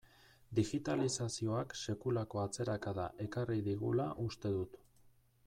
[0.59, 4.83] Digitalizazioak sekulako atzerakada ekarri digula uste dut.